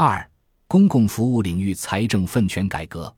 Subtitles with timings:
[0.00, 0.30] 二、
[0.68, 3.12] 公共服务领域财政分权改革。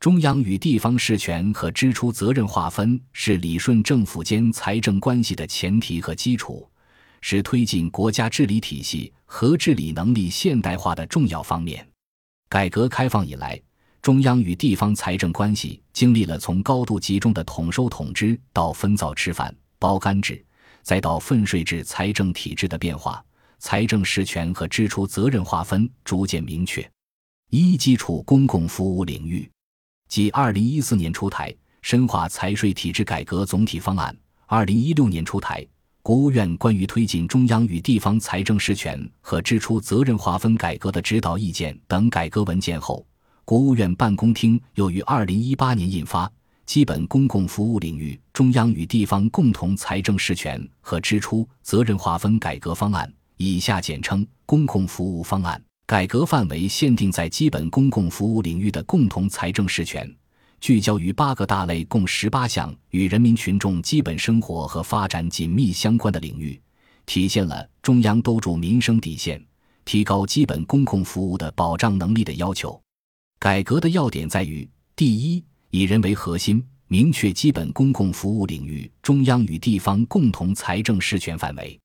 [0.00, 6.66] 中央与地方事权和支出责任划分是理顺政府间财政关系的前提和基础，
[7.20, 11.86] 是推进国家治理体系和治理能力现代化的重要方面。
[12.48, 13.60] 改革开放以来，
[14.00, 20.42] 中央与地方财政关系经历了从高度集中的统收统支到分灶吃饭、包干制，
[20.80, 23.22] 再到分税制财政体制的变化，
[23.66, 26.86] 财政事权和支出责任划分逐渐明确。
[27.48, 29.50] 一、基础公共服务领域。
[30.06, 31.50] 即二零一四年出台
[31.80, 34.14] 深化财税体制改革总体方案，
[34.44, 35.66] 二零一六年出台
[36.02, 43.06] 国务院关于推进中央与地方财政事权和支出责任划分改革的指导意见等改革文件后，
[43.46, 46.28] 国务院办公厅又于二零一八年印发
[46.66, 53.08] 《基本公共服务领域中央与地方共同财政事权和支出责任划分改革方案》
[53.44, 55.58] （以下简称《公共服务方案》）。
[55.86, 60.10] 改革范围限定在基本公共服务领域的共同财政事权，
[60.58, 66.58] 聚焦于八个大类，共十八项与人民群众基本生活和发展紧密相关的领域，
[67.04, 69.44] 体现了中央兜住民生底线、
[69.84, 72.80] 提高基本公共服务的保障能力的要求。
[73.38, 81.78] 改革的要点在于：第一，以人为核心，明确基本公共服务领域中央与地方共同财政事权范围。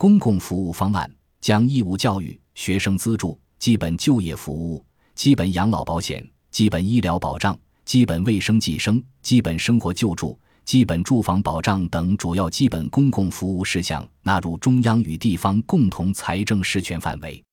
[0.00, 2.40] 公共服务方案将义务教育。
[2.54, 4.82] 学生资助、基本就业服务、
[5.14, 17.44] 基本养老保险、基本医疗保障、基本卫生计生、基本生活救助、基本住房保障等主要基本公共服务事项纳入中央与地方共同财政事权范围。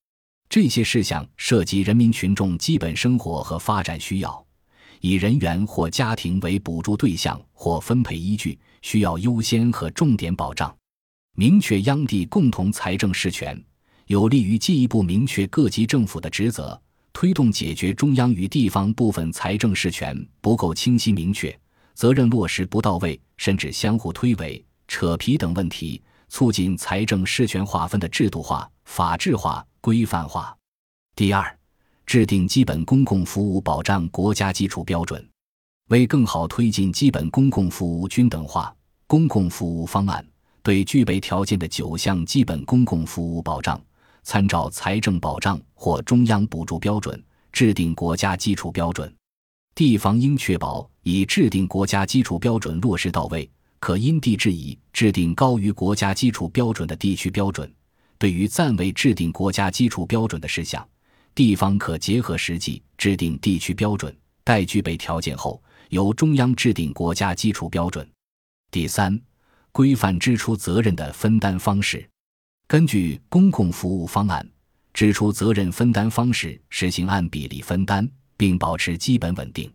[0.48, 4.46] 这些事项涉及人民群众基本生活和发展需要，
[5.02, 10.74] 以人员或家庭为补助对象或分配依据，需要优先和重点保障。
[11.40, 13.64] 明确央地共同财政事权。
[14.08, 16.82] 有利于进一步明确各级政府的职责，
[17.14, 21.56] 推动解决中央与地方部分财政事权不够清晰明确、
[21.94, 30.58] 责任落实不到位，甚至相互推诿、扯皮等问题，促进财政事权划分的制度化、法治化、规范化。
[31.16, 31.56] 第二，
[32.08, 35.24] 制定基本公共服务保障国家基础标准，
[35.90, 40.28] 为更好推进基本公共服务均等化，公共服务方案
[40.68, 43.82] 对具备条件的九项基本公共服务保障。
[44.24, 47.24] 参照财政保障或中央补助标准，
[47.54, 49.10] 制定国家基础标准。
[49.74, 57.74] 地方应确保已制定国家基础标准落实到位，可因地制宜制定高于国家基础标准的地区标准。
[58.18, 60.86] 对于暂未制定国家基础标准的事项，
[61.34, 64.14] 地方可结合实际制定地区标准。
[64.44, 68.06] 待具备条件后，由中央制定国家基础标准。
[68.70, 69.18] 第三，
[69.78, 72.04] 规范支出责任的分担方式。
[72.68, 74.44] 根据公共服务方案，
[74.92, 79.72] 支出责任分担方式实行按比例分担，并保持基本稳定。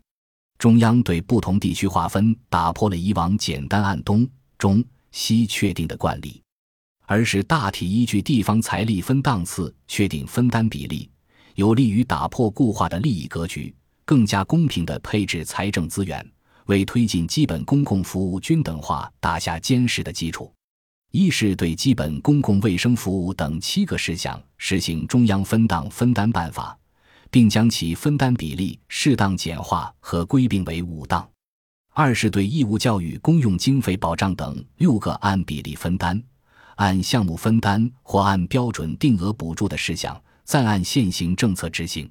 [0.58, 6.42] 中央对不同地区划分打破了以往简单按东、中、西确定的惯例，
[7.06, 11.08] 而是大体依据地方财力分档次确定分担比例，
[11.54, 13.72] 有利于打破固化的利益格局，
[14.04, 16.28] 更加公平地配置财政资源，
[16.66, 20.52] 为推进基本公共服务均等化打下坚实的基础。
[21.10, 26.78] 一是对基本公共卫生服务等七个事项实行中央分档分担办法，
[27.30, 31.22] 并将其分担比例适当简化和归并为五档；
[31.92, 36.22] 二是对义务教育公用经费保障等六个按比例分担、
[36.76, 42.06] 按项目分担或按标准定额补助的事项，暂按现行政策执行；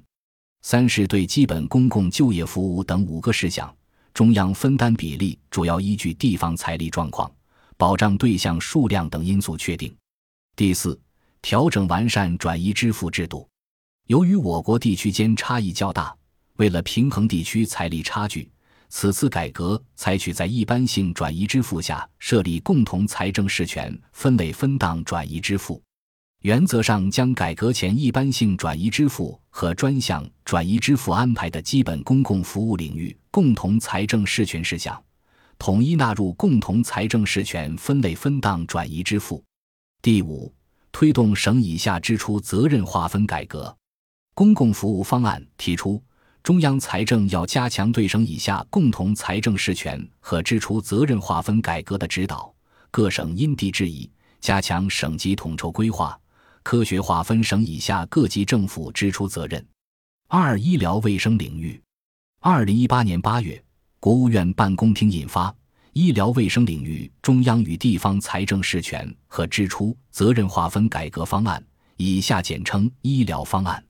[0.60, 3.74] 三是对基本公共就业服务等五个事项，
[4.14, 7.30] 中央分担比例主要依据地方财力状况。
[7.78, 9.92] 保障对象数量等因素确定。
[10.54, 10.96] 第四，
[11.40, 13.48] 调整完善转移支付制度。
[14.06, 16.14] 由于我国地区间差异较大，
[16.58, 18.48] 为了平衡地区财力差距，
[18.88, 25.82] 此次改革采取在一般性转移支付下设立共同财政事权分类分档转移支付。
[26.42, 35.02] 原则上，将改革前一般性转移支付和专项转移支付安排的基本公共服务领域共同财政事权事项。
[35.58, 39.42] 统一纳入共同财政事权分类分档转移支付。
[40.02, 40.52] 第五，
[40.92, 43.74] 推动省以下支出责任划分改革。
[44.34, 46.02] 公共服务方案提出，
[46.42, 52.54] 中央财政要加强对省以下共同财政事权和支出责任划分改革的指导，
[52.90, 56.20] 各省因地制宜，加强省级统筹规划，
[56.62, 59.66] 科学划分省以下各级政府支出责任。
[60.28, 61.80] 二、医疗卫生领域。
[62.44, 63.62] 二零一八年八月。
[64.00, 65.48] 国务院办公厅印发
[65.92, 71.60] 《医疗卫生领域中央与地方财政事权和支出责任划分改革方案》
[71.98, 73.80] （以下简称“医疗方案”）。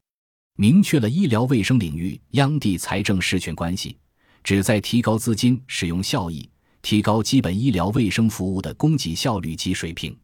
[0.59, 3.97] 明确了医疗卫生领域央地财政事权关系，
[4.45, 6.47] 旨在提高资金使用效益，
[6.83, 10.15] 提高基本医疗卫生服务的供给效率及水平。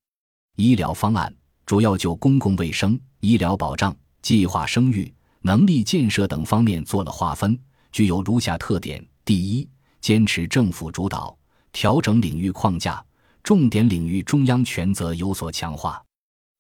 [0.57, 1.35] 医疗方案
[1.65, 5.11] 主要就公共卫生、医疗保障、计划生育、
[5.41, 7.59] 能力建设等方面做了划分，
[7.93, 9.69] 具有如下特点：第一，
[10.01, 11.37] 坚持政府主导，
[11.73, 13.05] 调整领域框架，
[13.43, 16.03] 重点领域中央权责有所强化。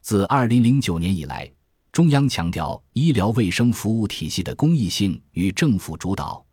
[0.02, 1.50] 自二零零九年以来。
[1.90, 6.44] 中央强调医疗卫生服务体系的公益性与政府主导，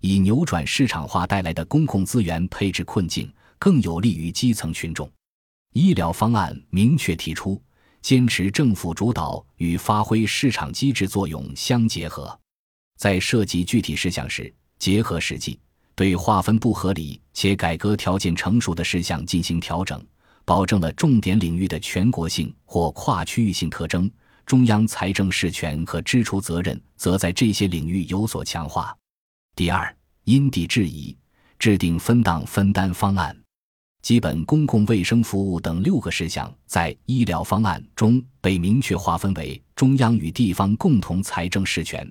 [0.00, 5.10] 以扭转市场化带来的公共资源配置困境，更有利于基层群众。
[5.72, 7.60] 医疗方案明确提出，
[8.00, 12.38] 坚持政府主导与发挥市场机制作用相结合，
[13.02, 15.58] 在涉及具体事项时，结合实际，
[15.96, 20.00] 对划分不合理且改革条件成熟的事项进行调整，
[20.44, 24.08] 保证了重点领域的全国性或跨区域性特征。
[24.46, 28.96] 中央财政事权和支出责任则在这些领域有所强化。
[29.56, 31.18] 第二，因地制宜，
[31.58, 33.36] 制定分档分担方案。
[34.02, 42.08] 基本公共卫生服务等六个事项在医疗方案中被明确划分为中央与地方共同财政事权。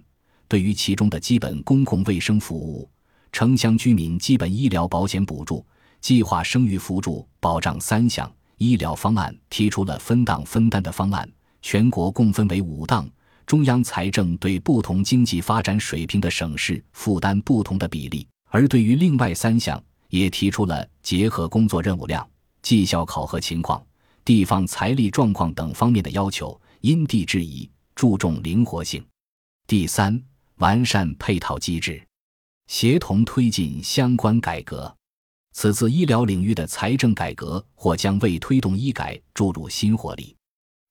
[0.51, 2.89] 对于其中的基本公共卫生服务、
[3.31, 5.65] 城乡居民基本医疗保险补助、
[6.01, 11.25] 计划生育扶助保障三项，医疗方案提出了分档分担的方案。
[11.61, 13.09] 全国共分为五档，
[13.45, 22.29] 中央财政对不同经济发展水平的省市负担不同的比例，而对于另外三项，也提出了结合工作任务量、
[22.61, 23.81] 绩效考核情况、
[24.25, 29.01] 地方财力状况等方面的要求，因地制宜，注重灵活性。
[29.65, 30.21] 第三，
[30.61, 31.99] 完善配套机制，
[32.67, 34.95] 协同推进相关改革。
[35.53, 40.35] 此次医疗领域的财政改革或将为推动医改注入新活力。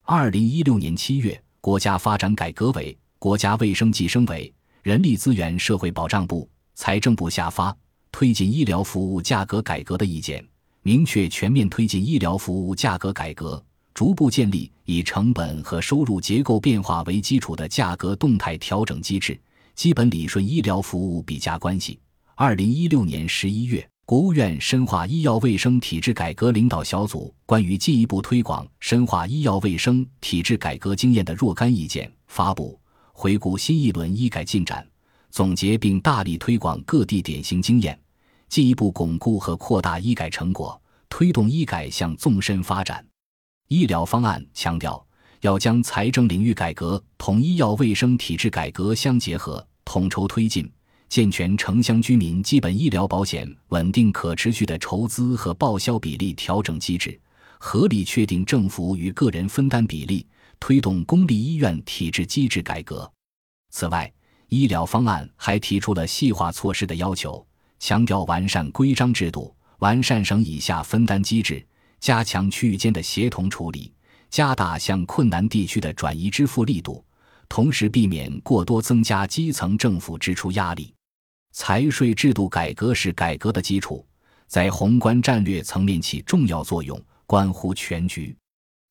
[0.02, 4.52] 二零一六年七月，国家发展改革委、国家卫生计生委、
[4.82, 7.70] 人力资源社会保障部、财政部下发
[8.10, 10.42] 《推进医疗服务价格改革的意见》，
[10.82, 13.64] 明确全面推进医疗服务价格改革，
[13.94, 19.40] 逐步建立以成本和收入结构变化为基础的价格动态调整机制，
[19.80, 21.98] 基本理顺医疗服务比价关系。
[22.34, 23.88] 二零一六年十一月。
[24.04, 32.78] 国务院深化医药卫生体制改革领导小组关于进一步推广深化医药卫生体制改革经验的若干意见发布，
[33.14, 34.86] 回顾新一轮医改进展，
[35.30, 37.98] 总结并大力推广各地典型经验，
[38.50, 40.78] 进一步巩固和扩大医改成果，
[41.08, 43.02] 推动医改向纵深发展。
[43.68, 45.02] 医疗方案强调，
[45.40, 50.70] 要将财政领域改革同医药卫生体制改革相结合，统筹推进。
[51.08, 57.20] 健全城乡居民基本医疗保险稳定可持续的筹资和报销比例调整机制，
[57.58, 60.24] 合理确定政府与个人分担比例，
[60.60, 63.10] 推动公立医院体制机制改革。
[63.70, 64.08] 此外，
[64.50, 67.44] 医疗方案还提出了细化措施的要求，
[67.80, 71.60] 强调完善规章制度，完善省以下分担机制，
[71.98, 73.92] 加强区域间的协同处理，
[74.28, 77.04] 加大向困难地区的转移支付力度，
[77.50, 80.94] 同时避免过多增加基层政府支出压力。
[81.52, 84.06] 财税制度改革是改革的基础，
[84.46, 88.34] 在宏观战略层面起重要作用，关乎全局。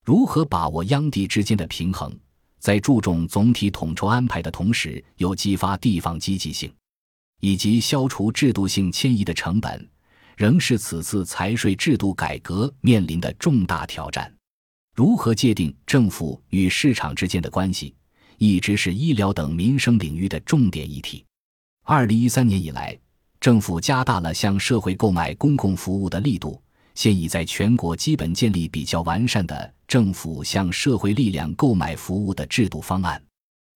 [0.06, 2.14] 如何把握央地之间的平衡，
[2.60, 6.70] 在注重总体统筹安排的同时，又激发地方积极性，
[7.40, 9.90] 以及消除制度性迁移的成本，
[10.36, 14.30] 仍是此次财税制度改革面临的重大挑战。
[14.96, 17.96] 如何界定政府与市场之间的关系，
[18.40, 21.26] 一直是医疗等民生领域的重点议题。
[21.84, 22.98] 二零一三年以来，
[23.42, 26.62] 政府加大了向社会购买公共服务的力度，
[26.96, 33.22] 现已在全国基本建立比较完善的政府向社会力量购买服务的制度方案。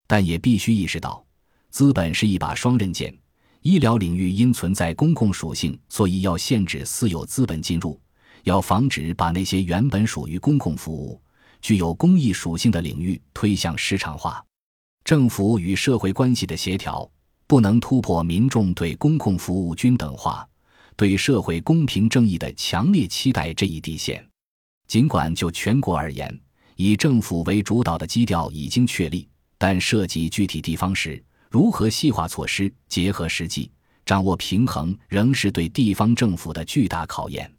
[0.07, 1.25] 但也必须意识到，
[1.71, 3.13] 资本是一把双刃剑，
[3.63, 8.01] 医疗领域因存在公共属性，所以要限制私有资本进入，
[8.45, 11.21] 要防止把那些原本属于公共服务、
[11.61, 14.45] 具有公益属性的领域推向市场化。
[15.05, 17.11] 政府与社会关系的协调。
[17.45, 20.49] 不能突破民众对公共服务均等化、
[20.97, 24.27] 对社会公平正义的强烈期待这一底线。
[24.89, 26.41] 尽管就全国而言，
[26.77, 29.29] 以政府为主导的基调已经确立，
[29.59, 33.71] 但涉及具体地方时，如何细化措施、结合实际、
[34.07, 37.53] 掌握平衡，仍是对地方政府的巨大考验。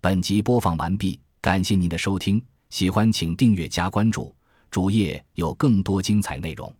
[0.00, 4.34] 本集播放完毕，感谢您的收听，喜欢请订阅加关注，
[4.76, 6.70] 主页有更多精彩内容。